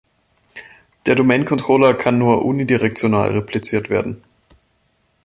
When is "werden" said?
3.91-4.23